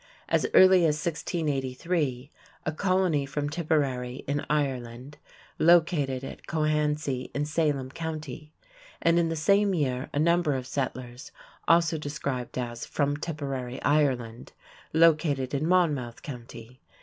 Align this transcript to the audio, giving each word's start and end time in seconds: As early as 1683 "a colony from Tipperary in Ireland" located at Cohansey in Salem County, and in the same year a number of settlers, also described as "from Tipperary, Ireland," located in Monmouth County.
As 0.27 0.47
early 0.55 0.79
as 0.87 0.95
1683 0.97 2.31
"a 2.65 2.71
colony 2.71 3.25
from 3.27 3.47
Tipperary 3.51 4.23
in 4.27 4.43
Ireland" 4.49 5.17
located 5.59 6.23
at 6.23 6.47
Cohansey 6.47 7.29
in 7.35 7.45
Salem 7.45 7.91
County, 7.91 8.51
and 8.99 9.19
in 9.19 9.29
the 9.29 9.35
same 9.35 9.75
year 9.75 10.09
a 10.11 10.17
number 10.17 10.55
of 10.55 10.65
settlers, 10.65 11.31
also 11.67 11.99
described 11.99 12.57
as 12.57 12.83
"from 12.83 13.15
Tipperary, 13.15 13.79
Ireland," 13.83 14.53
located 14.91 15.53
in 15.53 15.67
Monmouth 15.67 16.23
County. 16.23 16.79